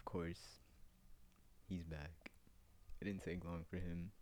[0.00, 0.60] of course,
[1.68, 2.32] he's back.
[3.00, 4.12] It didn't take long for him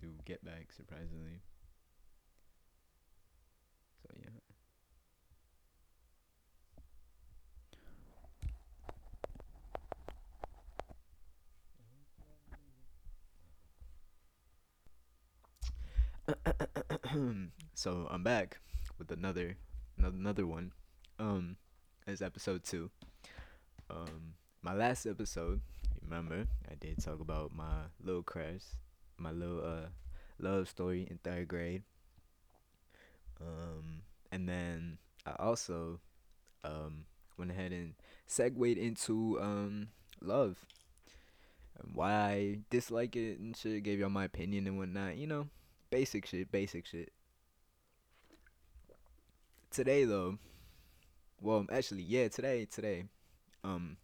[0.00, 1.42] to get back, surprisingly.
[4.02, 4.30] So yeah.
[17.74, 18.58] so I'm back
[18.98, 19.56] with another
[19.98, 20.72] another one.
[21.20, 21.56] Um,
[22.08, 22.90] as episode two.
[23.88, 25.60] Um, my last episode,
[26.02, 28.62] remember, I did talk about my little crush,
[29.18, 29.88] my little uh
[30.38, 31.82] love story in third grade.
[33.40, 35.98] Um, and then I also
[36.62, 37.06] um
[37.36, 37.94] went ahead and
[38.28, 39.88] segued into um
[40.20, 40.64] love
[41.80, 43.82] and why I dislike it and shit.
[43.82, 45.16] Gave y'all my opinion and whatnot.
[45.16, 45.48] You know,
[45.90, 47.12] basic shit, basic shit.
[49.72, 50.38] Today though,
[51.40, 53.06] well, actually, yeah, today, today,
[53.64, 53.96] um,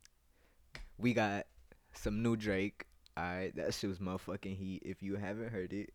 [0.98, 1.47] we got
[1.95, 2.84] some new Drake.
[3.18, 4.82] Alright, that shit was motherfucking heat.
[4.85, 5.91] If you haven't heard it,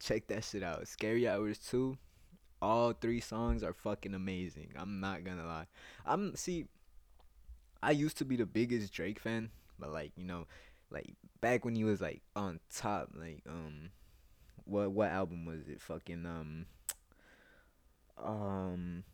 [0.00, 0.86] check that shit out.
[0.88, 1.96] Scary Hours 2.
[2.60, 4.72] All three songs are fucking amazing.
[4.76, 5.66] I'm not gonna lie.
[6.04, 6.66] I'm see
[7.82, 10.46] I used to be the biggest Drake fan, but like, you know,
[10.90, 13.90] like back when he was like on top, like um
[14.64, 15.80] what what album was it?
[15.80, 16.66] Fucking um
[18.22, 19.04] um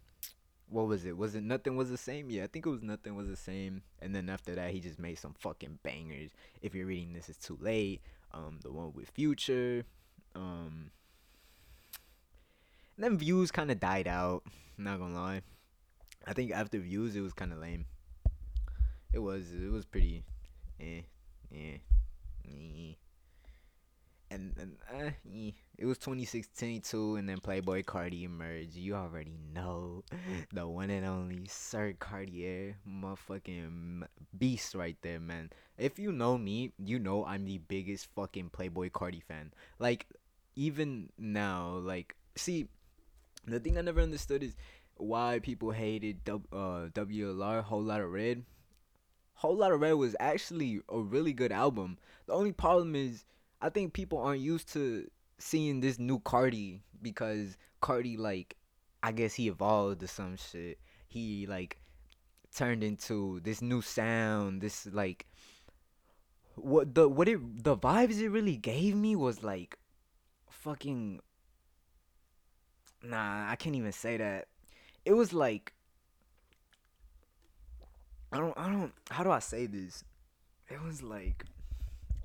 [0.74, 1.16] what was it?
[1.16, 2.30] Was it Nothing Was the Same?
[2.30, 3.82] Yeah, I think it was Nothing Was the Same.
[4.02, 6.32] And then after that, he just made some fucking bangers.
[6.62, 8.00] If you're reading this, it's too late.
[8.32, 9.84] Um, the one with Future.
[10.34, 10.90] Um,
[12.96, 14.42] and then Views kind of died out.
[14.76, 15.42] Not gonna lie.
[16.26, 17.86] I think after Views, it was kind of lame.
[19.12, 19.52] It was.
[19.52, 20.24] It was pretty.
[20.80, 21.02] Eh.
[21.54, 21.78] Eh.
[22.48, 22.94] eh
[24.34, 25.10] and, and uh,
[25.78, 28.74] it was 2016 too, and then Playboi Carti emerged.
[28.74, 30.02] You already know
[30.52, 34.02] the one and only Sir Cartier, motherfucking
[34.36, 35.50] beast right there, man.
[35.78, 39.52] If you know me, you know I'm the biggest fucking Playboi Carti fan.
[39.78, 40.06] Like,
[40.56, 42.68] even now, like, see,
[43.46, 44.56] the thing I never understood is
[44.96, 48.44] why people hated w, uh, WLR, Whole Lot of Red.
[49.34, 51.98] Whole Lot of Red was actually a really good album.
[52.26, 53.24] The only problem is
[53.60, 58.56] I think people aren't used to seeing this new Carti because Carti like
[59.02, 60.78] I guess he evolved to some shit.
[61.08, 61.78] He like
[62.54, 65.26] turned into this new sound, this like
[66.56, 69.76] what the what it the vibes it really gave me was like
[70.48, 71.20] fucking
[73.02, 74.46] nah, I can't even say that.
[75.04, 75.74] It was like
[78.32, 80.04] I don't I don't how do I say this?
[80.70, 81.44] It was like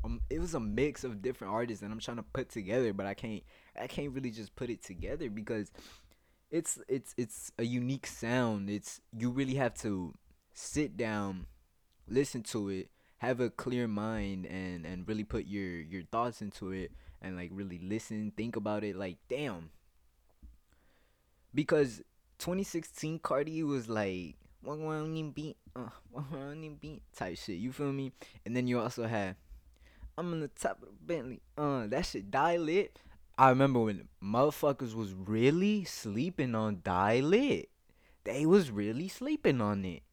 [0.03, 3.05] um, it was a mix of different artists that I'm trying to put together, but
[3.05, 3.43] I can't
[3.79, 5.71] I can't really just put it together because
[6.51, 8.69] it's it's it's a unique sound.
[8.69, 10.13] It's you really have to
[10.53, 11.45] sit down,
[12.07, 16.71] listen to it, have a clear mind and and really put your your thoughts into
[16.71, 19.69] it and like really listen, think about it like damn.
[21.53, 22.01] Because
[22.39, 24.35] 2016 Carti was like
[25.33, 25.89] beat uh
[26.81, 27.57] beat type shit.
[27.57, 28.13] You feel me?
[28.45, 29.35] And then you also had
[30.19, 31.40] I'm in the top of the Bentley.
[31.57, 33.00] Uh, that shit die lit.
[33.38, 37.69] I remember when motherfuckers was really sleeping on die lit.
[38.25, 40.03] They was really sleeping on it.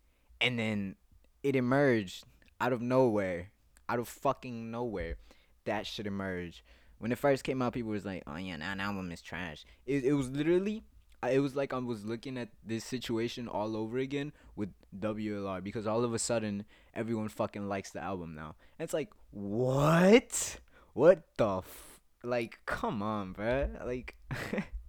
[0.41, 0.95] And then
[1.43, 2.25] it emerged
[2.61, 3.51] out of nowhere.
[3.89, 5.17] Out of fucking nowhere.
[5.65, 6.63] That shit emerged.
[6.99, 9.65] When it first came out, people was like, "Oh yeah, now that album is trash."
[9.87, 10.85] It, it was literally
[11.25, 15.87] it was like I was looking at this situation all over again with WLR because
[15.87, 18.55] all of a sudden everyone fucking likes the album now.
[18.79, 20.59] And it's like, what?
[20.95, 22.61] What the f- like?
[22.67, 23.69] Come on, bro.
[23.85, 24.15] Like,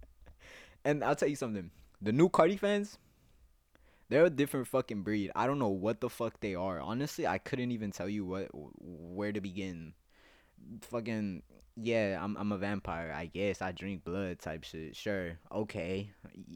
[0.84, 1.70] and I'll tell you something.
[2.00, 2.98] The new Carti fans,
[4.08, 5.30] they're a different fucking breed.
[5.34, 6.80] I don't know what the fuck they are.
[6.80, 9.94] Honestly, I couldn't even tell you what where to begin.
[10.82, 11.42] Fucking
[11.76, 13.12] yeah, I'm I'm a vampire.
[13.14, 14.96] I guess I drink blood type shit.
[14.96, 15.38] Sure.
[15.52, 16.10] Okay.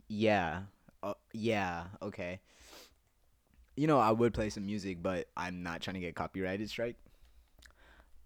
[0.09, 0.63] Yeah.
[1.03, 1.85] Uh, yeah.
[2.01, 2.41] Okay.
[3.77, 6.97] You know, I would play some music, but I'm not trying to get copyrighted strike.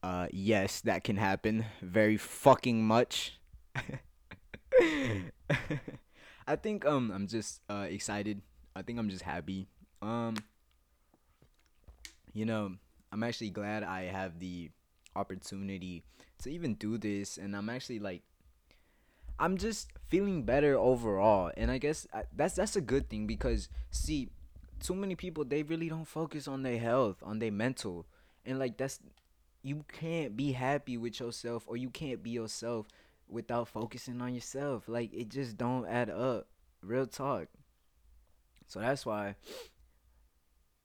[0.03, 3.39] Uh yes, that can happen very fucking much.
[6.47, 8.41] I think um I'm just uh excited.
[8.75, 9.69] I think I'm just happy.
[10.03, 10.37] Um
[12.33, 12.73] you know,
[13.13, 14.71] I'm actually glad I have the
[15.17, 16.03] opportunity
[16.43, 18.23] to even do this and i'm actually like
[19.39, 23.69] i'm just feeling better overall and i guess I, that's that's a good thing because
[23.91, 24.29] see
[24.81, 28.07] too many people they really don't focus on their health on their mental
[28.45, 29.01] and like that's
[29.63, 32.87] you can't be happy with yourself or you can't be yourself
[33.29, 36.47] without focusing on yourself like it just don't add up
[36.83, 37.49] real talk.
[38.69, 39.35] So that's why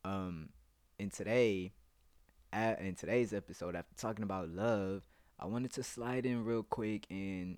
[0.03, 0.49] um
[0.99, 1.71] and today
[2.53, 5.03] in today's episode, after talking about love,
[5.39, 7.57] I wanted to slide in real quick and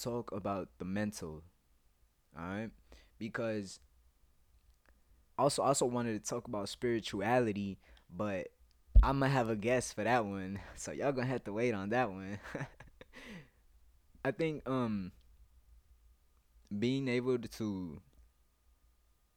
[0.00, 1.42] talk about the mental.
[2.36, 2.70] All right,
[3.18, 3.78] because
[5.38, 7.78] also also wanted to talk about spirituality,
[8.14, 8.48] but
[9.02, 11.90] I'm gonna have a guest for that one, so y'all gonna have to wait on
[11.90, 12.38] that one.
[14.24, 15.12] I think um
[16.76, 18.00] being able to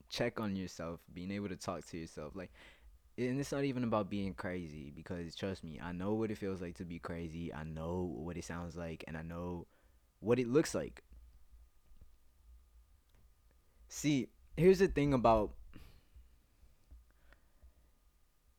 [0.09, 2.51] check on yourself, being able to talk to yourself, like
[3.17, 6.61] and it's not even about being crazy because trust me, I know what it feels
[6.61, 7.53] like to be crazy.
[7.53, 9.65] I know what it sounds like and I know
[10.19, 11.03] what it looks like.
[13.89, 15.51] See, here's the thing about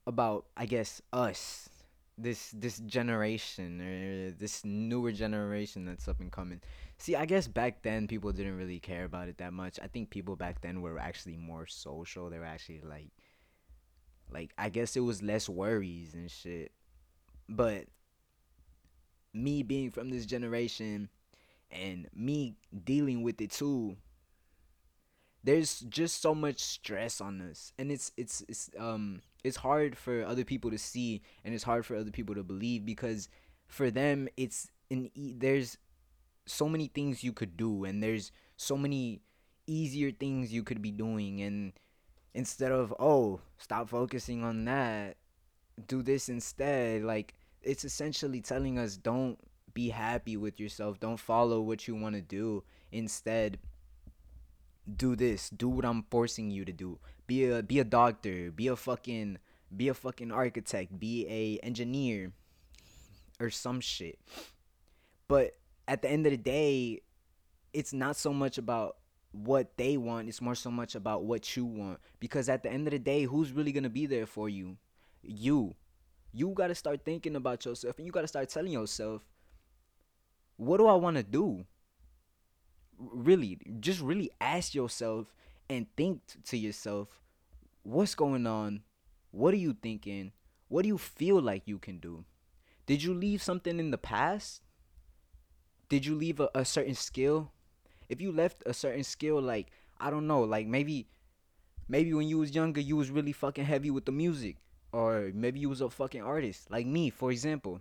[0.07, 1.69] about I guess us
[2.17, 6.61] this this generation or this newer generation that's up and coming.
[6.97, 9.79] See, I guess back then people didn't really care about it that much.
[9.81, 12.29] I think people back then were actually more social.
[12.29, 13.11] They were actually like
[14.33, 16.73] like I guess it was less worries and shit.
[17.49, 17.87] But
[19.33, 21.09] me being from this generation
[21.71, 23.97] and me dealing with it too
[25.45, 30.25] there's just so much stress on us and it's it's it's um it's hard for
[30.25, 33.29] other people to see and it's hard for other people to believe because
[33.67, 35.79] for them it's in there's
[36.47, 39.21] so many things you could do and there's so many
[39.67, 41.73] easier things you could be doing and
[42.39, 45.17] instead of oh stop focusing on that.
[45.89, 47.03] Do this instead.
[47.03, 49.37] Like it's essentially telling us don't
[49.75, 51.01] be happy with yourself.
[51.01, 52.63] Don't follow what you want to do.
[52.93, 53.59] Instead
[54.97, 55.51] do this.
[55.51, 57.01] Do what i'm forcing you to do.
[57.27, 58.53] Be a be a doctor.
[58.53, 59.39] Be a fucking
[59.77, 60.99] be a fucking architect.
[60.99, 62.31] Be a engineer
[63.41, 64.19] or some shit.
[65.27, 65.57] But
[65.89, 67.03] at the end of the day
[67.73, 68.98] it's not so much about
[69.33, 72.01] what they want it's more so much about what you want.
[72.21, 74.77] Because at the end of the day who's really gonna be there for you?
[75.23, 75.75] You.
[76.33, 79.23] You gotta start thinking about yourself and you gotta start telling yourself
[80.57, 81.65] what do i want to do
[82.99, 85.33] really just really ask yourself
[85.71, 87.09] and think t- to yourself
[87.89, 88.83] what's going on?
[89.31, 90.33] What are you thinking?
[90.69, 92.25] What do you feel like you can do?
[92.87, 94.63] Did you leave something in the past?
[95.89, 97.53] Did you leave a, a certain skill
[98.09, 99.71] if you left a certain skill like
[100.01, 101.07] i don't know like maybe
[101.89, 104.57] maybe when you was younger you was really fucking heavy with the music
[104.93, 107.81] or maybe you was a fucking artist like me for example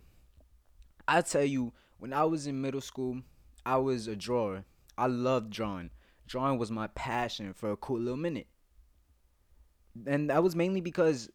[1.08, 3.22] i tell you when i was in middle school
[3.66, 4.64] i was a drawer
[4.98, 5.92] I loved drawing.
[6.26, 8.48] Drawing was my passion for a cool little minute.
[10.06, 11.30] And that was mainly because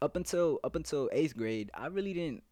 [0.00, 2.42] up until up until eighth grade, I really didn't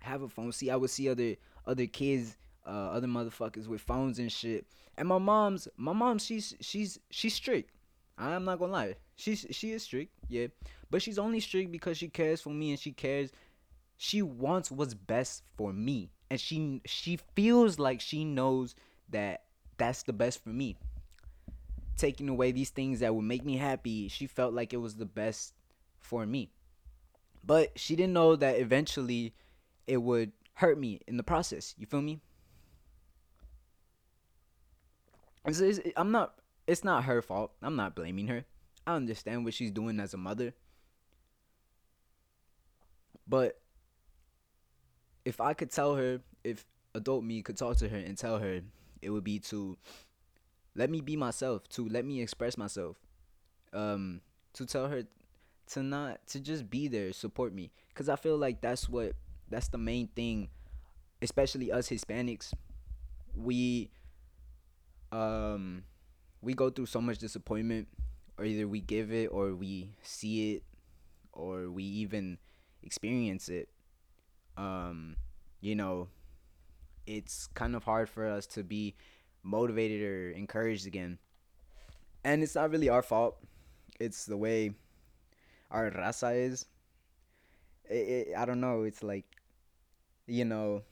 [0.00, 0.52] have a phone.
[0.52, 1.36] See, I would see other
[1.66, 4.66] other kids, uh, other motherfuckers with phones and shit.
[4.98, 7.70] And my mom's my mom, she's she's she's strict.
[8.18, 8.94] I'm not gonna lie.
[9.16, 10.46] She's she is strict, yeah.
[10.90, 13.30] But she's only strict because she cares for me and she cares
[13.96, 16.10] she wants what's best for me.
[16.30, 18.74] And she she feels like she knows
[19.10, 19.44] that
[19.78, 20.76] that's the best for me.
[21.96, 25.06] Taking away these things that would make me happy, she felt like it was the
[25.06, 25.54] best
[25.98, 26.50] for me.
[27.44, 29.32] But she didn't know that eventually
[29.86, 31.74] it would hurt me in the process.
[31.78, 32.20] You feel me?
[35.46, 36.34] It's, it's, I'm not.
[36.66, 37.52] It's not her fault.
[37.62, 38.44] I'm not blaming her.
[38.86, 40.52] I understand what she's doing as a mother.
[43.28, 43.60] But
[45.24, 48.60] if I could tell her, if adult me could talk to her and tell her
[49.02, 49.76] it would be to
[50.74, 52.96] let me be myself, to let me express myself,
[53.72, 54.20] um,
[54.54, 55.02] to tell her
[55.68, 59.12] to not to just be there, support me, cause I feel like that's what
[59.48, 60.48] that's the main thing,
[61.22, 62.52] especially us Hispanics.
[63.34, 63.90] We
[65.16, 65.84] um
[66.42, 67.88] we go through so much disappointment,
[68.36, 70.62] or either we give it, or we see it,
[71.32, 72.38] or we even
[72.82, 73.68] experience it.
[74.56, 75.16] Um,
[75.60, 76.08] you know,
[77.06, 78.94] it's kind of hard for us to be
[79.42, 81.18] motivated or encouraged again.
[82.24, 83.38] And it's not really our fault.
[83.98, 84.72] It's the way
[85.70, 86.66] our raza is.
[87.88, 88.82] It, it, I don't know.
[88.82, 89.24] It's like,
[90.26, 90.82] you know,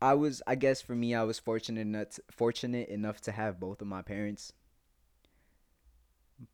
[0.00, 0.42] I was.
[0.46, 2.10] I guess for me, I was fortunate enough.
[2.10, 4.52] To, fortunate enough to have both of my parents.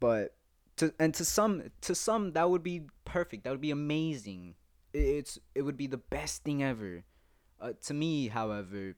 [0.01, 0.37] But
[0.77, 3.45] to and to some to some that would be perfect.
[3.45, 4.55] That would be amazing.
[4.93, 7.05] It's it would be the best thing ever.
[7.61, 8.95] Uh, to me, however,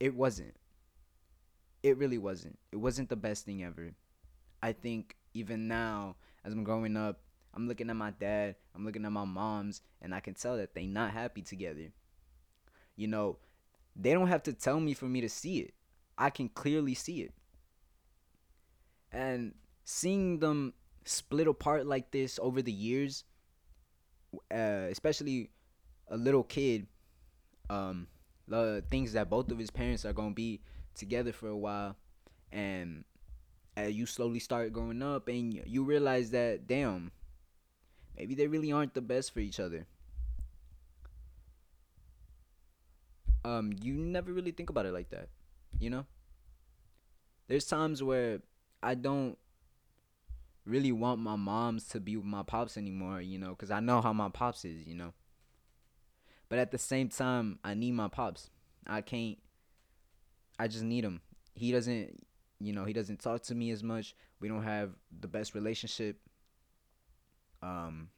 [0.00, 0.54] it wasn't.
[1.82, 2.58] It really wasn't.
[2.70, 3.92] It wasn't the best thing ever.
[4.62, 7.20] I think even now, as I'm growing up,
[7.54, 10.74] I'm looking at my dad, I'm looking at my mom's, and I can tell that
[10.74, 11.92] they're not happy together.
[12.96, 13.38] You know,
[13.94, 15.74] they don't have to tell me for me to see it.
[16.16, 17.32] I can clearly see it.
[19.10, 23.24] And seeing them split apart like this over the years,
[24.50, 25.50] uh, especially
[26.08, 26.86] a little kid,
[27.68, 28.06] um,
[28.48, 30.60] the things that both of his parents are gonna be
[30.94, 31.96] together for a while,
[32.50, 33.04] and
[33.76, 37.10] uh, you slowly start growing up, and you realize that damn,
[38.16, 39.86] maybe they really aren't the best for each other.
[43.44, 45.28] Um, you never really think about it like that,
[45.80, 46.06] you know.
[47.48, 48.40] There's times where
[48.82, 49.36] I don't
[50.64, 54.00] really want my moms to be with my pops anymore, you know, because I know
[54.00, 55.12] how my pops is, you know.
[56.48, 58.50] But at the same time, I need my pops.
[58.86, 59.38] I can't.
[60.58, 61.20] I just need him.
[61.54, 62.24] He doesn't,
[62.60, 64.14] you know, he doesn't talk to me as much.
[64.40, 66.18] We don't have the best relationship.
[67.62, 68.08] Um,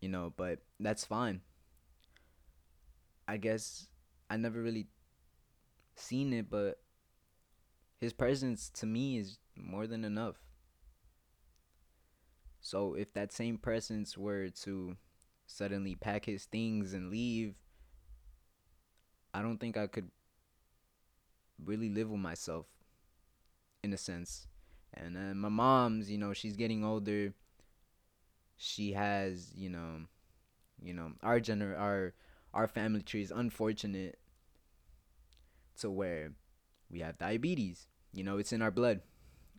[0.00, 1.42] you know, but that's fine.
[3.30, 3.86] I guess
[4.28, 4.88] I never really
[5.94, 6.80] seen it, but
[8.00, 10.34] his presence to me is more than enough.
[12.60, 14.96] So if that same presence were to
[15.46, 17.54] suddenly pack his things and leave,
[19.32, 20.10] I don't think I could
[21.64, 22.66] really live with myself
[23.84, 24.48] in a sense.
[24.92, 27.32] And then my mom's, you know, she's getting older.
[28.56, 30.00] She has, you know,
[30.82, 32.12] you know, our gener our
[32.52, 34.18] our family tree is unfortunate
[35.80, 36.32] to where
[36.90, 37.86] we have diabetes.
[38.12, 39.00] You know, it's in our blood.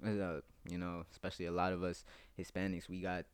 [0.06, 2.04] Uh, you know, especially a lot of us
[2.38, 3.26] Hispanics, we got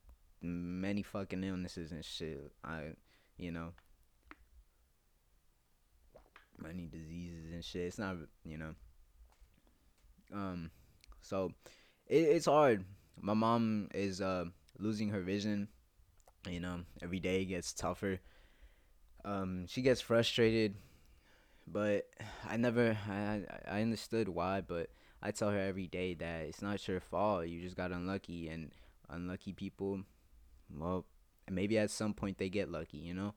[0.41, 2.51] many fucking illnesses and shit.
[2.63, 2.93] I,
[3.37, 3.73] you know,
[6.61, 7.83] many diseases and shit.
[7.83, 8.75] It's not, you know.
[10.33, 10.71] Um,
[11.21, 11.51] so
[12.07, 12.83] it, it's hard.
[13.19, 14.45] My mom is uh
[14.77, 15.67] losing her vision.
[16.49, 18.19] You know, every day gets tougher.
[19.27, 20.75] Um, she gets frustrated,
[21.67, 22.07] but
[22.47, 24.89] I never I I understood why, but
[25.21, 27.47] I tell her every day that it's not your fault.
[27.47, 28.71] You just got unlucky, and
[29.09, 29.99] unlucky people,
[30.73, 31.05] well,
[31.51, 33.33] maybe at some point they get lucky, you know.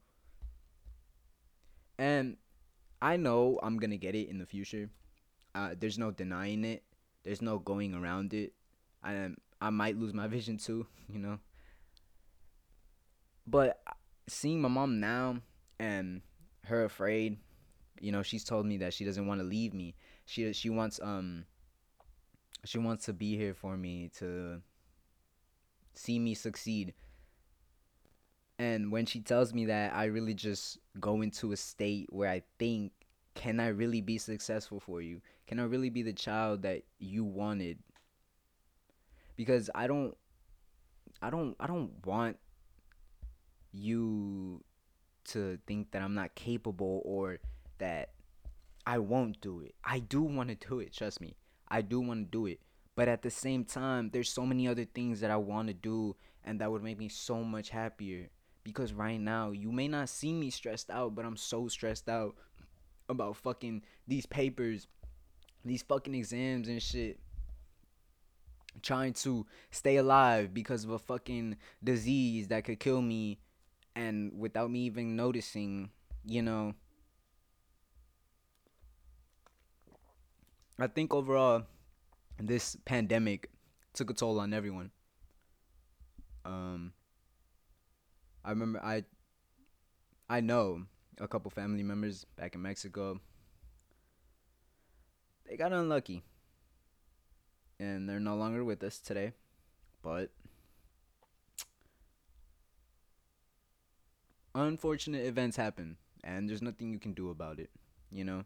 [1.99, 2.37] And
[3.01, 4.89] I know I'm gonna get it in the future.
[5.53, 6.83] Uh, there's no denying it.
[7.25, 8.53] There's no going around it.
[9.03, 11.39] I I might lose my vision too, you know.
[13.45, 13.83] But
[14.29, 15.41] seeing my mom now
[15.81, 16.21] and
[16.65, 17.39] her afraid,
[17.99, 19.95] you know, she's told me that she doesn't want to leave me.
[20.25, 21.45] She she wants um
[22.63, 24.61] she wants to be here for me to
[25.95, 26.93] see me succeed.
[28.59, 32.43] And when she tells me that, I really just go into a state where I
[32.59, 32.91] think,
[33.33, 35.19] can I really be successful for you?
[35.47, 37.79] Can I really be the child that you wanted?
[39.35, 40.15] Because I don't
[41.23, 42.37] I don't I don't want
[43.71, 44.63] you
[45.31, 47.39] to think that I'm not capable or
[47.77, 48.09] that
[48.85, 49.75] I won't do it.
[49.83, 51.35] I do want to do it, trust me.
[51.67, 52.59] I do want to do it.
[52.95, 56.15] But at the same time, there's so many other things that I want to do
[56.43, 58.29] and that would make me so much happier.
[58.63, 62.35] Because right now, you may not see me stressed out, but I'm so stressed out
[63.09, 64.87] about fucking these papers,
[65.65, 67.19] these fucking exams and shit.
[68.81, 73.39] Trying to stay alive because of a fucking disease that could kill me
[73.95, 75.89] and without me even noticing,
[76.25, 76.73] you know.
[80.79, 81.63] I think overall,
[82.39, 83.49] this pandemic
[83.93, 84.91] took a toll on everyone.
[86.43, 86.93] Um,
[88.43, 89.03] I remember I
[90.29, 90.83] I know
[91.19, 93.19] a couple family members back in Mexico.
[95.47, 96.23] They got unlucky.
[97.79, 99.33] And they're no longer with us today.
[100.01, 100.31] But
[104.53, 107.69] unfortunate events happen and there's nothing you can do about it,
[108.11, 108.43] you know?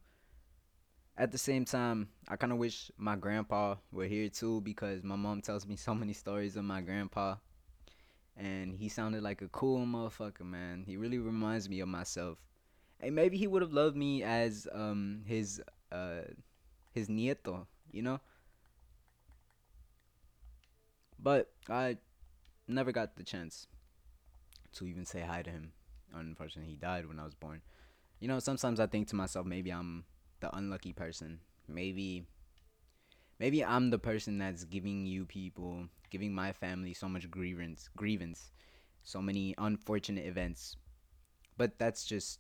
[1.18, 5.16] at the same time, I kind of wish my grandpa were here too because my
[5.16, 7.36] mom tells me so many stories of my grandpa.
[8.38, 10.84] And he sounded like a cool motherfucker, man.
[10.86, 12.38] He really reminds me of myself.
[13.00, 16.22] And maybe he would have loved me as um his uh
[16.92, 18.20] his nieto, you know?
[21.18, 21.98] But I
[22.68, 23.68] never got the chance
[24.74, 25.72] to even say hi to him.
[26.16, 27.62] Unfortunately, he died when I was born.
[28.20, 30.06] You know, sometimes I think to myself, maybe I'm
[30.40, 31.40] the unlucky person.
[31.68, 32.26] Maybe
[33.40, 38.52] maybe I'm the person that's giving you people, giving my family so much grievance, grievance,
[39.04, 40.78] so many unfortunate events.
[41.58, 42.40] But that's just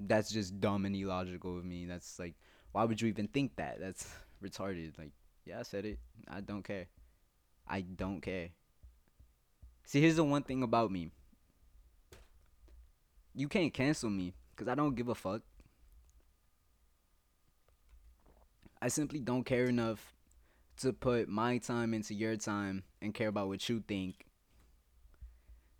[0.00, 1.86] that's just dumb and illogical of me.
[1.86, 2.34] That's like
[2.72, 3.78] why would you even think that?
[3.80, 4.08] That's
[4.42, 4.98] retarded.
[4.98, 5.12] Like,
[5.46, 5.98] yeah, I said it.
[6.28, 6.86] I don't care.
[7.68, 8.48] I don't care.
[9.86, 11.10] See, here's the one thing about me.
[13.34, 15.42] You can't cancel me because I don't give a fuck.
[18.80, 20.14] I simply don't care enough
[20.78, 24.26] to put my time into your time and care about what you think.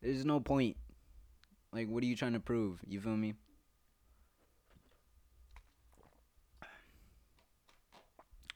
[0.00, 0.76] There's no point.
[1.72, 2.80] Like, what are you trying to prove?
[2.86, 3.34] You feel me?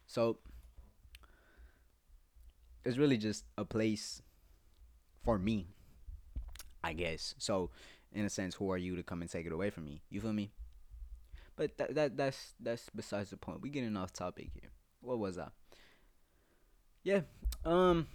[0.06, 0.38] So,
[2.84, 4.22] it's really just a place
[5.22, 5.66] for me,
[6.82, 7.34] I guess.
[7.38, 7.70] So,
[8.12, 10.02] in a sense, who are you to come and take it away from me?
[10.10, 10.50] You feel me?
[11.56, 13.60] But that that that's that's besides the point.
[13.60, 14.70] We getting off topic here.
[15.00, 15.48] What was I?
[17.02, 17.22] Yeah.
[17.64, 18.06] Um.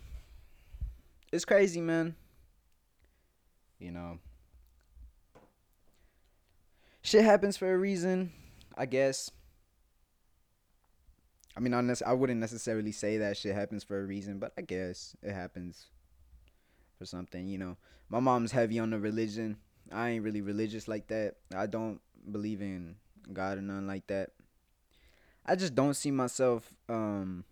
[1.31, 2.15] It's crazy, man.
[3.79, 4.19] You know.
[7.01, 8.31] Shit happens for a reason,
[8.77, 9.29] I guess.
[11.55, 15.15] I mean, I wouldn't necessarily say that shit happens for a reason, but I guess
[15.21, 15.87] it happens
[16.97, 17.45] for something.
[17.47, 17.77] You know,
[18.09, 19.57] my mom's heavy on the religion.
[19.91, 21.35] I ain't really religious like that.
[21.55, 21.99] I don't
[22.31, 22.95] believe in
[23.31, 24.31] God or nothing like that.
[25.45, 26.73] I just don't see myself.
[26.87, 27.43] Um,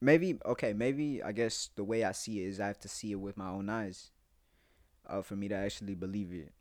[0.00, 3.12] maybe okay, maybe I guess the way I see it is I have to see
[3.12, 4.10] it with my own eyes.
[5.06, 6.52] Uh, for me to actually believe it.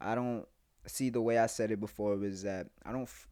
[0.00, 0.46] I don't
[0.86, 3.28] see the way I said it before was that I don't f-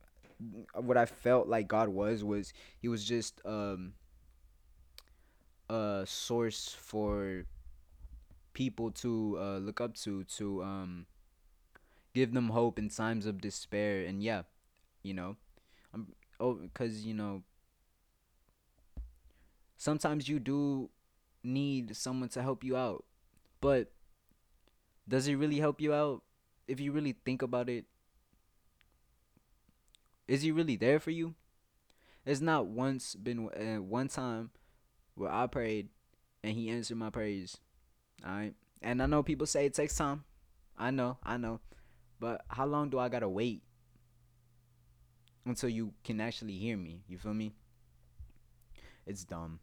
[0.75, 3.95] what I felt like God was was he was just um
[5.69, 7.45] a source for
[8.53, 11.07] people to uh, look up to to um
[12.15, 14.43] give them hope in times of despair and yeah
[15.03, 15.37] you know
[15.95, 16.09] i'm
[16.41, 17.43] oh because you know
[19.77, 20.91] sometimes you do
[21.43, 23.05] need someone to help you out
[23.61, 23.93] but
[25.09, 26.23] does it really help you out
[26.67, 27.85] if you really think about it
[30.31, 31.35] is he really there for you?
[32.25, 34.51] It's not once been uh, one time
[35.17, 35.89] where I prayed
[36.45, 37.59] and he answered my prayers.
[38.25, 38.55] All right.
[38.83, 40.25] And I know people say it takes time.
[40.79, 41.61] I know, I know.
[42.19, 43.63] But how long do I got to wait
[45.45, 47.03] until you can actually hear me?
[47.09, 47.53] You feel me?
[49.07, 49.61] It's dumb.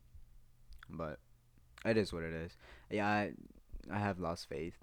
[0.90, 1.20] But
[1.86, 2.58] it is what it is.
[2.90, 3.34] Yeah, I
[3.92, 4.76] I have lost faith.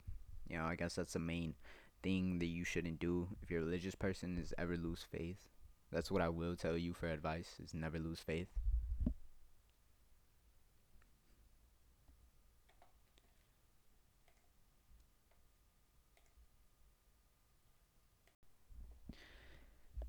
[0.49, 1.55] You know, I guess that's the main
[2.03, 5.49] thing that you shouldn't do if you're a religious person is ever lose faith.
[5.90, 8.49] That's what I will tell you for advice is never lose faith.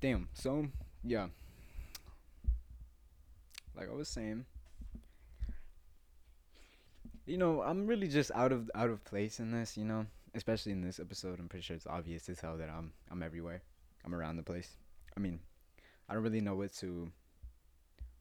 [0.06, 0.28] Damn.
[0.34, 0.68] So,
[1.02, 1.26] yeah.
[3.76, 4.44] Like I was saying,
[7.26, 10.70] you know, I'm really just out of out of place in this, you know, especially
[10.70, 11.40] in this episode.
[11.40, 13.62] I'm pretty sure it's obvious as hell that I'm I'm everywhere.
[14.04, 14.76] I'm around the place.
[15.16, 15.40] I mean,
[16.08, 17.10] I don't really know what to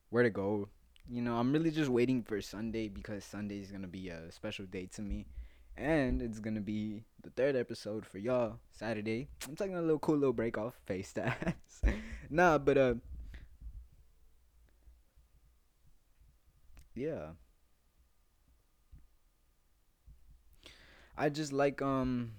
[0.10, 0.68] where to go.
[1.08, 4.66] You know, I'm really just waiting for Sunday because Sunday is gonna be a special
[4.66, 5.28] day to me.
[5.78, 9.28] And it's gonna be the third episode for y'all Saturday.
[9.48, 11.94] I'm taking a little cool little break off face stats.
[12.30, 12.94] nah, but uh
[16.94, 17.32] yeah.
[21.18, 22.32] I just like um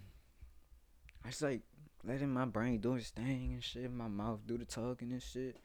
[1.24, 1.62] I just like
[2.06, 5.56] letting my brain do its thing and shit, my mouth do the talking and shit.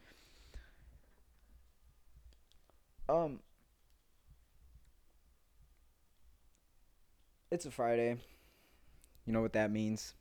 [3.08, 3.40] Um,
[7.52, 8.16] it's a Friday.
[9.26, 10.16] You know what that means?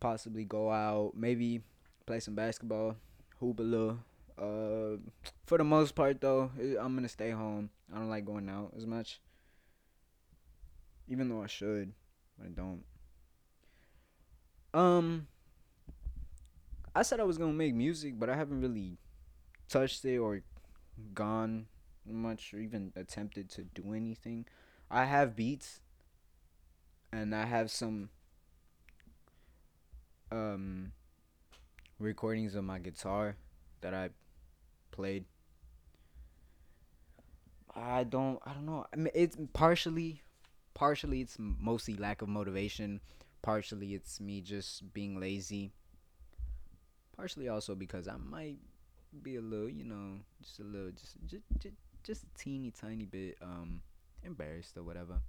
[0.00, 1.62] Possibly go out, maybe
[2.06, 2.94] play some basketball,
[3.40, 3.98] hoop a little.
[4.38, 4.98] Uh,
[5.46, 7.70] for the most part though, I'm gonna stay home.
[7.92, 9.20] I don't like going out as much,
[11.08, 11.92] even though I should,
[12.38, 12.84] but I don't.
[14.74, 15.26] Um,
[16.94, 18.98] I said I was gonna make music, but I haven't really
[19.68, 20.42] touched it or
[21.14, 21.66] gone
[22.06, 24.46] much or even attempted to do anything.
[24.90, 25.80] I have beats
[27.12, 28.10] and I have some
[30.30, 30.92] um
[31.98, 33.36] recordings of my guitar
[33.80, 34.10] that I
[34.90, 35.24] played.
[37.74, 38.86] I don't I don't know.
[38.92, 40.22] I mean it's partially
[40.74, 43.00] partially it's mostly lack of motivation
[43.42, 45.72] partially it's me just being lazy
[47.16, 48.56] partially also because i might
[49.22, 51.74] be a little you know just a little just just just,
[52.04, 53.80] just a teeny tiny bit um
[54.24, 55.20] embarrassed or whatever.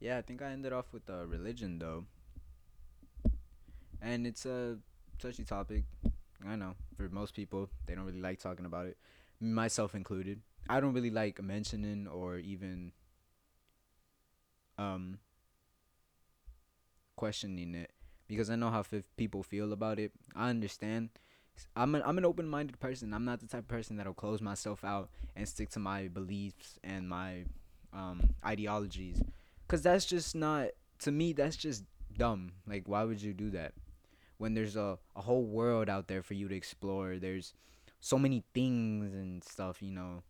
[0.00, 2.04] Yeah i think i ended off with uh, religion though.
[4.00, 4.76] And it's a
[5.18, 5.84] touchy topic
[6.46, 8.96] i know for most people they don't really like talking about it
[9.40, 10.40] myself included.
[10.68, 12.92] I don't really like mentioning or even
[14.78, 15.18] um
[17.16, 17.90] questioning it
[18.28, 20.12] because I know how f- people feel about it.
[20.34, 21.10] I understand.
[21.74, 23.14] I'm an I'm an open-minded person.
[23.14, 26.78] I'm not the type of person that'll close myself out and stick to my beliefs
[26.84, 27.44] and my
[27.94, 29.22] um ideologies
[29.68, 31.84] cuz that's just not to me that's just
[32.16, 32.52] dumb.
[32.66, 33.72] Like why would you do that?
[34.38, 37.16] when there's a, a whole world out there for you to explore.
[37.18, 37.54] There's
[38.00, 40.22] so many things and stuff, you know.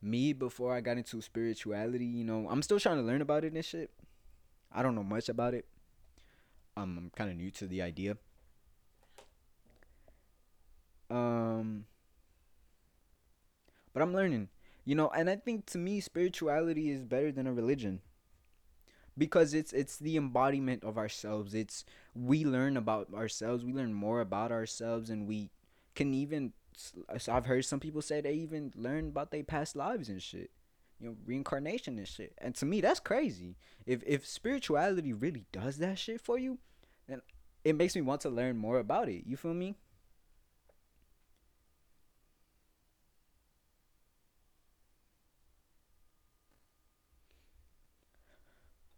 [0.00, 3.52] Me before I got into spirituality, you know, I'm still trying to learn about it
[3.52, 3.90] and shit.
[4.72, 5.66] I don't know much about it.
[6.82, 8.16] I'm kind of new to the idea.
[11.10, 11.86] Um,
[13.92, 14.48] but I'm learning,
[14.84, 18.00] you know, and I think to me spirituality is better than a religion
[19.16, 21.54] because it's it's the embodiment of ourselves.
[21.54, 25.50] It's we learn about ourselves, we learn more about ourselves, and we
[25.94, 26.52] can even.
[27.28, 30.50] I've heard some people say they even learn about their past lives and shit
[31.00, 35.78] you know reincarnation and shit and to me that's crazy if if spirituality really does
[35.78, 36.58] that shit for you
[37.64, 39.76] it makes me want to learn more about it you feel me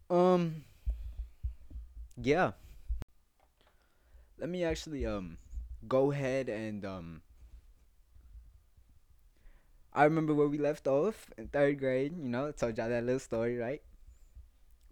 [0.09, 0.63] um
[2.21, 2.51] yeah
[4.39, 5.37] let me actually um
[5.87, 7.21] go ahead and um
[9.93, 13.19] I remember where we left off in third grade, you know, told y'all that little
[13.19, 13.81] story, right?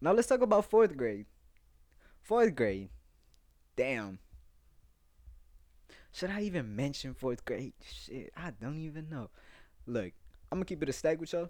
[0.02, 1.26] Now let's talk about fourth grade.
[2.22, 2.90] Fourth grade.
[3.80, 4.20] Damn.
[6.12, 7.72] Should I even mention fourth grade?
[7.82, 9.30] Shit, I don't even know.
[9.88, 10.12] Look,
[10.52, 11.48] I'm gonna keep it a stack with y'all.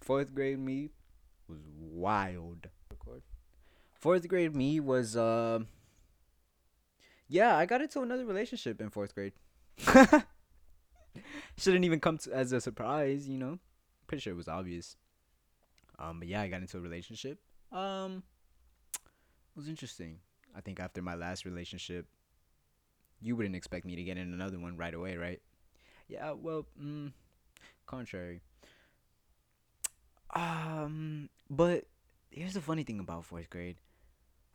[0.00, 0.90] Fourth grade me
[1.46, 2.66] was wild.
[3.92, 5.60] Fourth grade me was uh
[7.28, 9.34] yeah, I got into another relationship in fourth grade.
[11.56, 13.60] Shouldn't even come to, as a surprise, you know.
[14.08, 14.96] Pretty sure it was obvious.
[16.00, 17.38] Um, but yeah, I got into a relationship.
[17.70, 18.24] Um,
[19.04, 20.18] it was interesting.
[20.56, 22.06] I think after my last relationship,
[23.20, 25.40] you wouldn't expect me to get in another one right away, right?
[26.08, 27.12] Yeah, well, mm,
[27.86, 28.40] contrary.
[30.34, 31.84] Um, but
[32.30, 33.76] here's the funny thing about fourth grade.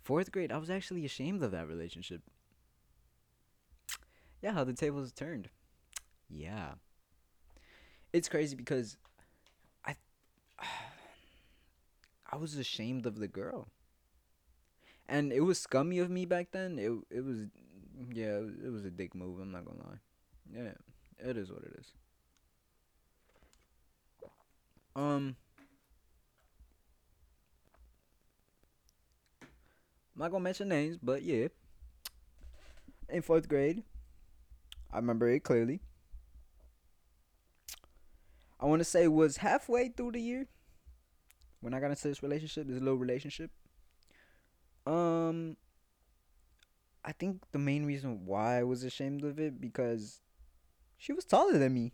[0.02, 2.22] Fourth grade, I was actually ashamed of that relationship.
[4.42, 5.50] Yeah, how the tables turned.
[6.30, 6.74] Yeah.
[8.14, 8.98] It's crazy because
[9.86, 9.96] I
[12.32, 13.68] I was ashamed of the girl.
[15.08, 16.80] And it was scummy of me back then.
[16.80, 17.46] It it was
[18.12, 20.00] yeah, it was a dick move, I'm not to lie.
[20.52, 20.72] Yeah,
[21.20, 21.92] it is what it is.
[24.96, 25.36] Um
[30.16, 31.48] I'm not gonna mention names, but yeah.
[33.10, 33.84] In fourth grade,
[34.92, 35.82] I remember it clearly.
[38.60, 40.48] I want to say was halfway through the year
[41.62, 43.52] when I got into this relationship, this little relationship.
[44.86, 45.58] Um,
[47.04, 50.22] I think the main reason why I was ashamed of it because
[50.98, 51.94] she was taller than me.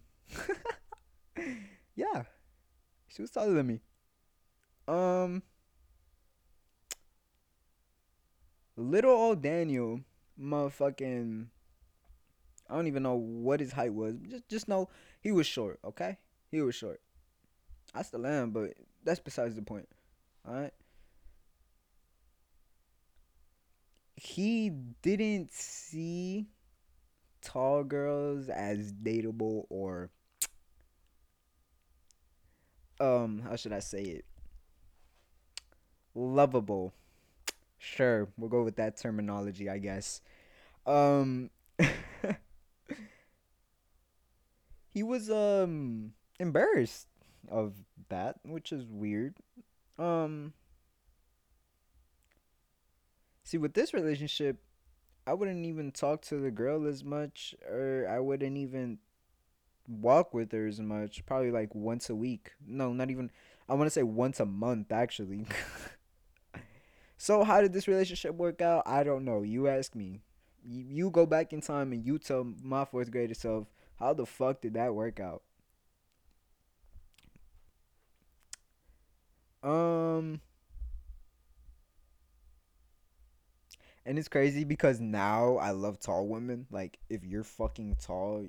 [1.95, 2.23] yeah,
[3.07, 3.81] she was taller than me.
[4.87, 5.43] Um,
[8.75, 10.01] little old Daniel,
[10.39, 11.47] motherfucking.
[12.69, 14.15] I don't even know what his height was.
[14.29, 14.89] Just just know
[15.21, 15.79] he was short.
[15.83, 16.17] Okay,
[16.49, 17.01] he was short.
[17.93, 18.73] I still am, but
[19.03, 19.89] that's besides the point.
[20.47, 20.73] Alright?
[24.23, 24.69] He
[25.01, 26.45] didn't see
[27.41, 30.11] tall girls as dateable or
[32.99, 34.25] um how should I say it?
[36.13, 36.93] Lovable.
[37.77, 40.21] Sure, we'll go with that terminology, I guess.
[40.85, 41.51] Um
[44.89, 47.07] he was um embarrassed
[47.49, 47.73] of
[48.09, 49.35] that, which is weird.
[49.97, 50.53] Um
[53.51, 54.61] See, with this relationship,
[55.27, 58.99] I wouldn't even talk to the girl as much or I wouldn't even
[59.89, 62.53] walk with her as much, probably like once a week.
[62.65, 63.29] No, not even
[63.67, 65.47] I want to say once a month actually.
[67.17, 68.83] so, how did this relationship work out?
[68.85, 69.41] I don't know.
[69.41, 70.21] You ask me.
[70.63, 73.67] You, you go back in time and you tell my fourth grader self,
[73.99, 75.43] how the fuck did that work out?
[79.61, 80.39] Um
[84.05, 86.65] And it's crazy because now I love tall women.
[86.71, 88.47] Like if you're fucking tall,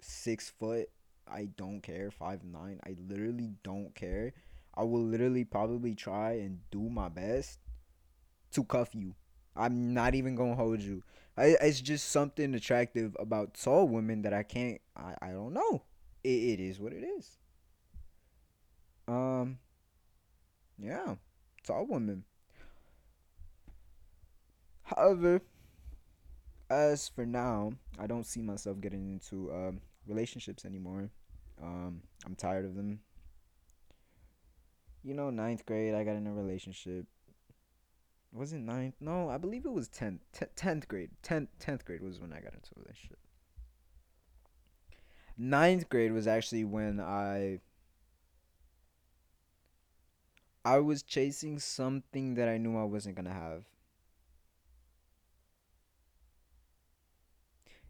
[0.00, 0.88] six foot,
[1.28, 2.10] I don't care.
[2.10, 4.32] Five nine, I literally don't care.
[4.74, 7.58] I will literally probably try and do my best
[8.52, 9.14] to cuff you.
[9.56, 11.02] I'm not even gonna hold you.
[11.36, 14.80] I, it's just something attractive about tall women that I can't.
[14.96, 15.82] I, I don't know.
[16.22, 17.38] It, it is what it is.
[19.08, 19.58] Um,
[20.78, 21.16] yeah,
[21.64, 22.24] tall women.
[24.96, 25.42] However,
[26.70, 31.10] as for now, I don't see myself getting into um, relationships anymore.
[31.62, 33.00] Um, I'm tired of them.
[35.04, 37.06] You know, ninth grade, I got in a relationship.
[38.32, 38.94] Was it ninth?
[39.00, 40.22] No, I believe it was tenth.
[40.56, 41.10] Tenth grade.
[41.22, 43.18] Tenth tenth grade was when I got into a relationship.
[45.36, 47.60] Ninth grade was actually when I
[50.64, 53.64] I was chasing something that I knew I wasn't gonna have.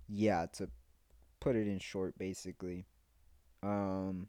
[0.08, 0.68] Yeah, to
[1.40, 2.86] put it in short, basically.
[3.62, 4.28] Um,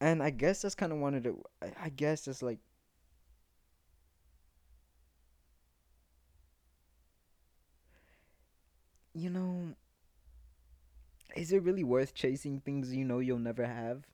[0.00, 1.42] and I guess that's kind of wanted to.
[1.62, 2.58] I I guess that's like
[9.14, 9.74] you know,
[11.36, 14.06] is it really worth chasing things you know you'll never have?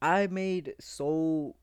[0.00, 1.54] I made so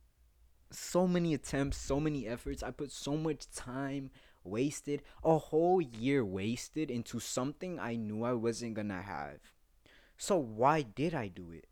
[0.74, 2.64] so many attempts, so many efforts.
[2.64, 4.12] I put so much time
[4.44, 9.40] wasted, a whole year wasted into something I knew I wasn't gonna have.
[10.18, 11.68] So why did I do it?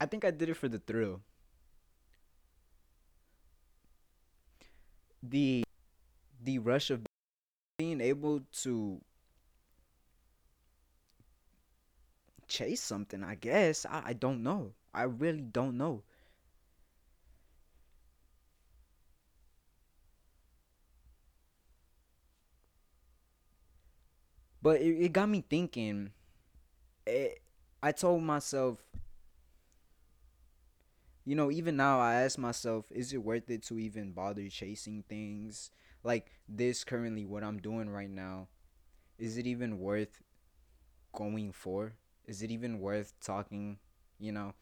[0.00, 1.22] I think I did it for the thrill.
[5.22, 5.64] The
[6.42, 7.06] the rush of
[7.78, 9.00] being able to
[12.54, 13.86] chase something, I guess.
[13.86, 14.72] I, I don't know.
[14.94, 16.02] I really don't know.
[24.62, 26.10] But it, it got me thinking.
[27.06, 27.42] It,
[27.82, 28.78] I told myself,
[31.24, 35.04] you know, even now I ask myself, is it worth it to even bother chasing
[35.08, 35.70] things
[36.02, 38.48] like this currently what I'm doing right now?
[39.18, 40.22] Is it even worth
[41.14, 41.94] going for?
[42.26, 43.78] Is it even worth talking,
[44.18, 44.54] you know?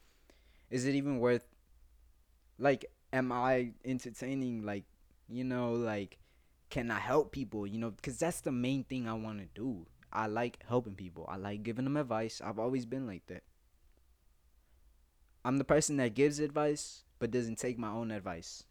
[0.69, 1.47] Is it even worth
[2.57, 4.85] like am I entertaining like,
[5.29, 6.17] you know, like
[6.69, 9.85] can I help people, you know, because that's the main thing I want to do.
[10.11, 11.25] I like helping people.
[11.29, 12.41] I like giving them advice.
[12.43, 13.43] I've always been like that.
[15.45, 18.65] I'm the person that gives advice but doesn't take my own advice.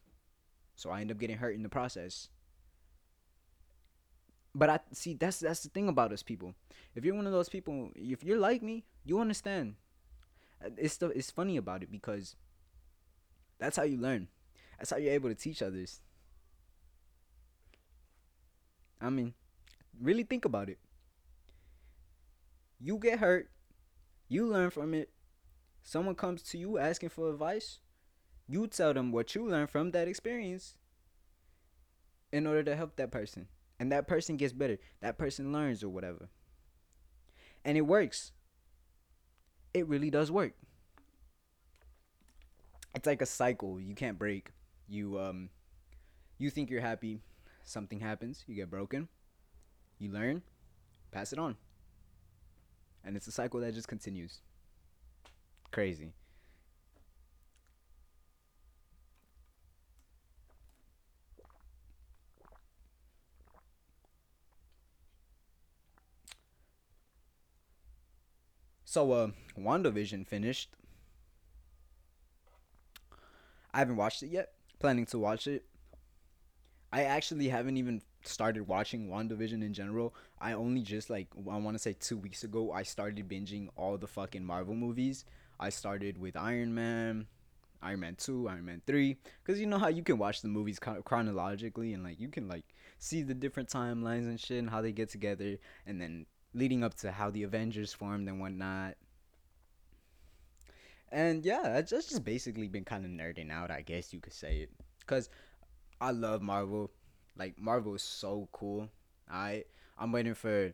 [0.74, 2.28] So I end up getting hurt in the process.
[4.54, 6.54] But I see that's that's the thing about us people.
[6.94, 9.76] If you're one of those people, if you're like me, you understand.
[10.64, 12.36] Uh, It's the, it's funny about it because
[13.58, 14.28] that's how you learn.
[14.78, 16.00] That's how you're able to teach others.
[19.00, 19.34] I mean,
[20.00, 20.78] really think about it.
[22.78, 23.50] You get hurt,
[24.28, 25.10] you learn from it.
[25.82, 27.80] Someone comes to you asking for advice,
[28.48, 30.76] you tell them what you learned from that experience
[32.32, 33.46] in order to help that person.
[33.82, 34.78] And that person gets better.
[35.00, 36.28] That person learns or whatever.
[37.64, 38.30] And it works.
[39.74, 40.52] It really does work.
[42.94, 44.52] It's like a cycle you can't break.
[44.88, 45.48] You um
[46.38, 47.22] you think you're happy,
[47.64, 49.08] something happens, you get broken,
[49.98, 50.42] you learn,
[51.10, 51.56] pass it on.
[53.04, 54.42] And it's a cycle that just continues.
[55.72, 56.12] Crazy.
[68.92, 69.28] So uh
[69.58, 70.68] WandaVision finished.
[73.72, 74.50] I haven't watched it yet.
[74.80, 75.64] Planning to watch it.
[76.92, 80.14] I actually haven't even started watching WandaVision in general.
[80.42, 83.96] I only just like I want to say 2 weeks ago I started binging all
[83.96, 85.24] the fucking Marvel movies.
[85.58, 87.28] I started with Iron Man,
[87.80, 90.78] Iron Man 2, Iron Man 3 cuz you know how you can watch the movies
[90.78, 92.66] chronologically and like you can like
[92.98, 96.94] see the different timelines and shit and how they get together and then leading up
[96.94, 98.96] to how the Avengers formed and whatnot.
[101.10, 104.32] And yeah, I just just basically been kind of nerding out, I guess you could
[104.32, 104.70] say it.
[105.06, 105.28] Cuz
[106.00, 106.90] I love Marvel.
[107.36, 108.88] Like Marvel is so cool.
[109.30, 109.64] I
[109.98, 110.72] I'm waiting for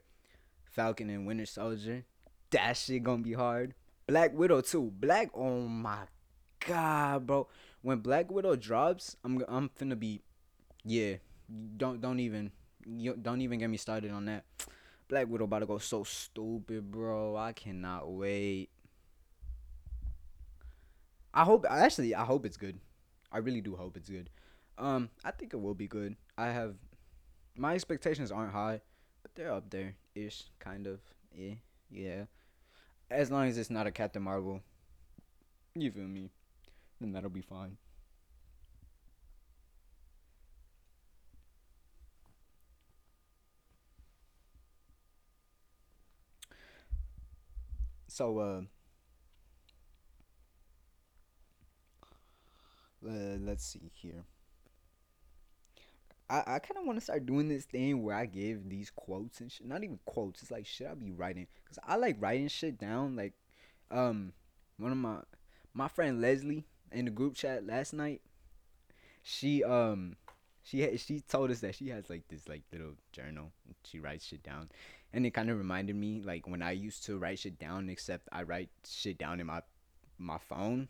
[0.65, 2.05] Falcon and Winter Soldier.
[2.51, 3.75] That shit gonna be hard.
[4.07, 4.93] Black Widow too.
[4.99, 6.07] Black oh my
[6.61, 7.49] god, bro.
[7.83, 10.23] When Black Widow drops, I'm I'm finna be
[10.85, 11.17] yeah.
[11.77, 12.53] Don't don't even
[13.23, 14.45] don't even get me started on that.
[15.09, 17.37] Black Widow about to go so stupid, bro.
[17.37, 18.69] I cannot wait.
[21.33, 22.79] I hope actually I hope it's good.
[23.33, 24.31] I really do hope it's good.
[24.77, 26.17] Um, I think it will be good.
[26.37, 26.75] I have
[27.57, 28.81] my expectations aren't high,
[29.23, 31.01] but they're up there ish, kind of.
[31.35, 31.55] Yeah,
[31.91, 32.25] yeah.
[33.11, 34.61] As long as it's not a Captain Marvel,
[35.75, 36.31] you feel me?
[37.01, 37.77] Then that'll be fine.
[48.19, 48.63] So uh,
[53.09, 54.25] uh let's see here.
[56.29, 59.39] I, I kind of want to start doing this thing where I give these quotes
[59.39, 59.69] and shit.
[59.69, 60.43] Not even quotes.
[60.43, 63.15] It's like shit I be writing because I like writing shit down.
[63.15, 63.35] Like,
[63.93, 64.33] um,
[64.79, 65.19] one of my
[65.73, 68.21] my friend Leslie in the group chat last night.
[69.23, 70.17] She um
[70.65, 73.53] she had, she told us that she has like this like little journal.
[73.85, 74.71] She writes shit down,
[75.13, 77.89] and it kind of reminded me like when I used to write shit down.
[77.89, 79.63] Except I write shit down in my
[80.19, 80.89] my phone,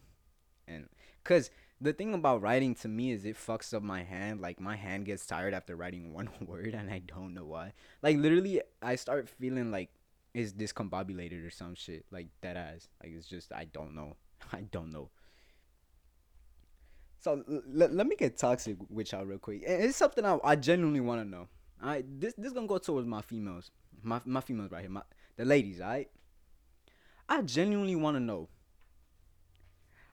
[0.67, 0.89] and
[1.25, 1.51] cause
[1.81, 4.41] the thing about writing to me is it fucks up my hand.
[4.41, 7.73] Like my hand gets tired after writing one word, and I don't know why.
[8.03, 9.91] Like literally, I start feeling like
[10.35, 12.89] it's discombobulated or some shit like that ass.
[13.03, 14.17] Like it's just I don't know.
[14.53, 15.11] I don't know.
[17.21, 19.63] So l- let me get toxic with y'all real quick.
[19.65, 21.49] It's something I, I genuinely want to know.
[21.83, 23.71] Right, this this gonna go towards my females,
[24.03, 25.03] my my females right here, my
[25.37, 25.81] the ladies.
[25.81, 26.11] All right,
[27.29, 28.49] I genuinely want to know.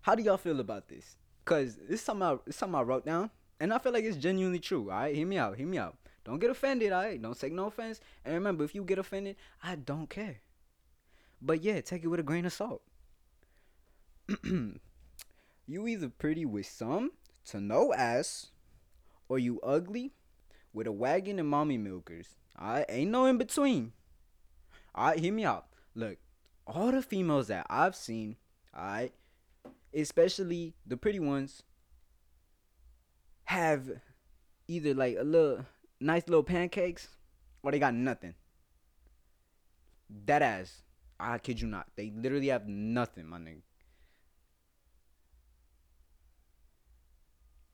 [0.02, 1.18] How do y'all feel about this?
[1.46, 4.60] Cause it's something I, it's something I wrote down, and I feel like it's genuinely
[4.60, 4.90] true.
[4.90, 5.58] All right, hear me out.
[5.58, 5.98] Hear me out.
[6.24, 6.92] Don't get offended.
[6.92, 8.00] All right, don't take no offense.
[8.24, 10.42] And remember, if you get offended, I don't care.
[11.42, 12.82] But yeah, take it with a grain of salt.
[14.44, 17.12] you either pretty with some
[17.46, 18.48] to no ass,
[19.30, 20.14] or you ugly
[20.74, 22.36] with a wagon and mommy milkers.
[22.60, 23.92] Alright, ain't no in between.
[24.98, 25.66] Alright, hear me out.
[25.94, 26.18] Look,
[26.66, 28.38] all the females that I've seen,
[28.76, 29.14] alright,
[29.94, 31.64] especially the pretty ones,
[33.46, 33.90] have
[34.68, 35.66] either like a little
[36.00, 37.08] nice little pancakes
[37.64, 38.36] or they got nothing.
[40.26, 40.82] That ass.
[41.20, 41.88] I kid you not.
[41.96, 43.62] They literally have nothing, my nigga.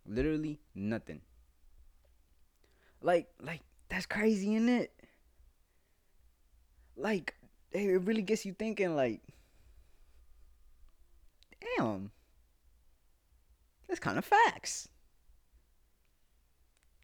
[0.06, 1.22] Literally nothing.
[3.02, 4.94] Like, like that's crazy, isn't it?
[6.96, 7.36] Like,
[7.74, 8.96] it really gets you thinking.
[8.96, 9.20] Like,
[11.60, 12.12] damn,
[13.88, 14.88] that's kind of facts.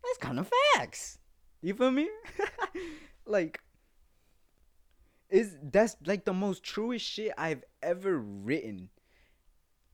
[0.01, 1.19] That's kind of facts.
[1.61, 2.07] You feel me?
[3.25, 3.59] like,
[5.29, 8.89] is that's like the most truest shit I've ever written.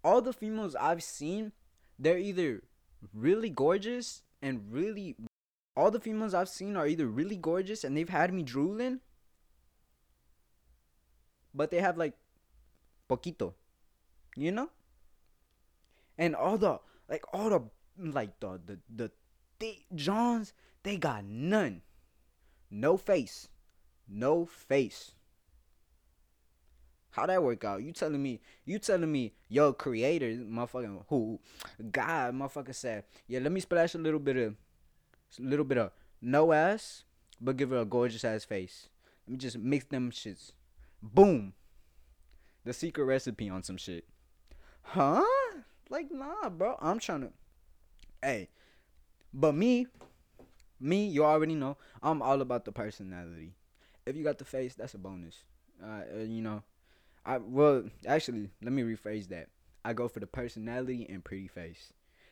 [0.03, 1.53] All the females I've seen,
[1.97, 2.62] they're either
[3.15, 5.15] really gorgeous and really
[5.75, 8.99] all the females I've seen are either really gorgeous and they've had me drooling,
[11.53, 12.13] but they have like
[13.09, 13.53] poquito,
[14.36, 14.69] you know?
[16.17, 17.62] And all the like all the
[17.97, 19.12] like the the the
[19.59, 21.81] thick Johns, they got none.
[22.69, 23.47] No face.
[24.07, 25.13] No face.
[27.12, 27.83] How that work out?
[27.83, 28.41] You telling me?
[28.65, 29.33] You telling me?
[29.47, 31.39] Yo, creator, motherfucking who?
[31.91, 33.39] God, motherfucker said, yeah.
[33.39, 34.55] Let me splash a little bit of,
[35.39, 35.91] a little bit of
[36.22, 37.04] no ass,
[37.41, 38.89] but give her a gorgeous ass face.
[39.28, 40.52] Let me just mix them shits.
[41.02, 41.54] Boom.
[42.65, 44.06] The secret recipe on some shit.
[44.84, 45.24] Huh?
[45.89, 46.78] Like nah, bro.
[46.82, 47.30] I'm trying to.
[48.22, 48.50] Hey,
[49.34, 49.88] but me,
[50.80, 51.78] me, you already know.
[52.02, 53.54] I'm all about the personality.
[54.06, 55.43] If you got the face, that's a bonus.
[55.82, 56.63] Uh, uh, you know,
[57.26, 59.48] I well actually let me rephrase that.
[59.86, 61.91] I go for the personality and pretty face.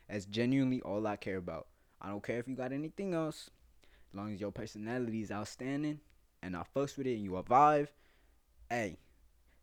[0.09, 1.67] That's genuinely all I care about.
[2.01, 3.49] I don't care if you got anything else.
[4.09, 5.99] As long as your personality is outstanding
[6.41, 7.87] and I fucks with it and you vibe,
[8.69, 8.97] hey,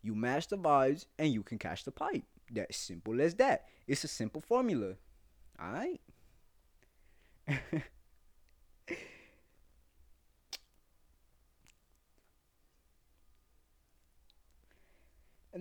[0.02, 2.24] you match the vibes and you can catch the pipe.
[2.52, 3.66] That simple as that.
[3.86, 4.94] It's a simple formula.
[5.60, 6.00] Alright?
[7.48, 7.82] and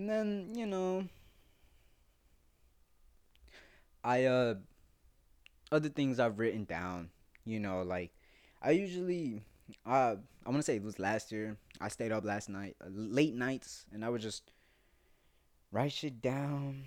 [0.09, 1.07] then, you know,
[4.03, 4.55] I uh
[5.71, 7.09] other things I've written down,
[7.45, 8.11] you know, like
[8.61, 9.41] I usually
[9.85, 11.57] uh I want to say it was last year.
[11.81, 14.51] I stayed up last night, uh, late nights, and I would just
[15.71, 16.83] write shit down.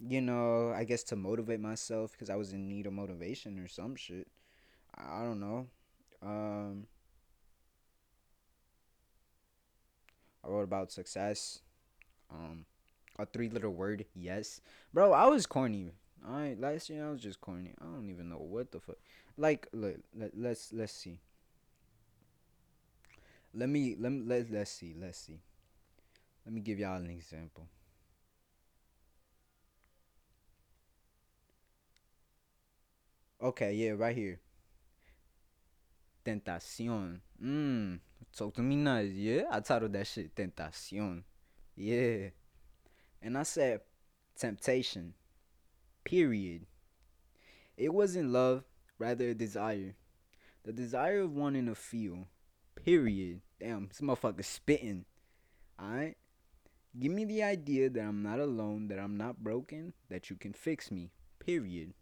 [0.00, 3.66] You know, I guess to motivate myself because I was in need of motivation or
[3.66, 4.28] some shit.
[4.96, 5.66] I don't know.
[6.22, 6.86] Um,
[10.44, 11.60] I wrote about success.
[12.30, 12.64] Um,
[13.18, 14.60] a three letter word, yes,
[14.92, 15.12] bro.
[15.12, 15.92] I was corny.
[16.26, 17.72] Alright, last year I was just corny.
[17.80, 18.96] I don't even know what the fuck.
[19.36, 21.18] Like, look, let, let's let's see.
[23.54, 24.94] Let me let me let let's see.
[24.98, 25.38] Let's see.
[26.44, 27.66] Let me give y'all an example.
[33.40, 34.40] Okay, yeah, right here.
[36.24, 37.20] Tentacion.
[37.42, 38.00] Mmm.
[38.36, 39.42] Talk to me nice, yeah?
[39.50, 41.22] I titled that shit Tentacion.
[41.76, 42.30] Yeah.
[43.22, 43.80] And I said
[44.36, 45.14] temptation.
[46.08, 46.64] Period.
[47.76, 48.64] It wasn't love,
[48.98, 49.94] rather a desire.
[50.64, 52.28] The desire of wanting to feel.
[52.82, 53.42] Period.
[53.60, 55.04] Damn, this motherfucker spitting.
[55.78, 56.16] Alright?
[56.98, 60.54] Give me the idea that I'm not alone, that I'm not broken, that you can
[60.54, 61.10] fix me.
[61.40, 61.92] Period.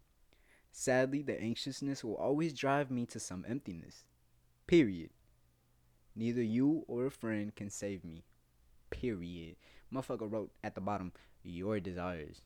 [0.71, 4.05] Sadly, the anxiousness will always drive me to some emptiness.
[4.67, 5.09] Period.
[6.15, 8.23] Neither you or a friend can save me.
[8.89, 9.57] Period.
[9.93, 11.11] Motherfucker wrote at the bottom,
[11.43, 12.43] your desires.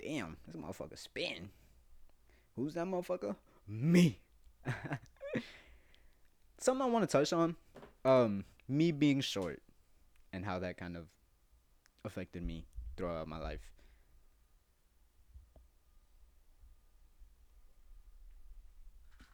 [0.00, 1.50] Damn, this motherfucker spin.
[2.56, 3.36] Who's that motherfucker?
[3.68, 4.18] Me.
[6.58, 7.56] Something I want to touch on.
[8.04, 9.62] Um, me being short
[10.32, 11.06] and how that kind of
[12.04, 13.60] affected me throughout my life.